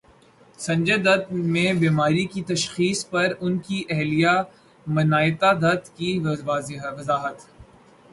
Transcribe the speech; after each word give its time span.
سنجے 0.59 0.95
دت 0.97 1.31
میں 1.51 1.73
بیماری 1.81 2.25
کی 2.25 2.41
تشخیص 2.43 2.99
پر 3.09 3.33
ان 3.39 3.57
کی 3.67 3.83
اہلیہ 3.89 4.33
منائتا 4.87 5.51
دت 5.61 5.95
کی 5.97 6.17
وضاحت 6.19 7.47